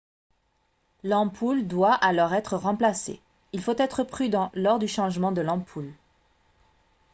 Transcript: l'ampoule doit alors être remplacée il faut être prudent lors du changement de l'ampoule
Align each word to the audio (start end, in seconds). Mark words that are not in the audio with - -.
l'ampoule 1.03 1.67
doit 1.67 1.93
alors 1.93 2.33
être 2.33 2.57
remplacée 2.57 3.21
il 3.53 3.61
faut 3.61 3.75
être 3.77 4.03
prudent 4.03 4.49
lors 4.55 4.79
du 4.79 4.87
changement 4.87 5.31
de 5.31 5.41
l'ampoule 5.41 5.93